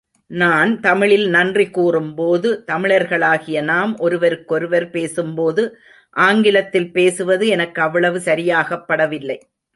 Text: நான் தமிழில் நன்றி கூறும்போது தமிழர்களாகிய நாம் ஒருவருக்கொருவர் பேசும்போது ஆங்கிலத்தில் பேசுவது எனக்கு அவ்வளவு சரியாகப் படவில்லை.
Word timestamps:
நான் 0.27 0.79
தமிழில் 0.79 1.29
நன்றி 1.29 1.69
கூறும்போது 1.69 2.63
தமிழர்களாகிய 2.71 3.63
நாம் 3.63 3.97
ஒருவருக்கொருவர் 3.97 4.89
பேசும்போது 4.89 5.77
ஆங்கிலத்தில் 6.09 6.91
பேசுவது 6.91 7.47
எனக்கு 7.47 7.81
அவ்வளவு 7.81 8.19
சரியாகப் 8.19 8.89
படவில்லை. 8.89 9.37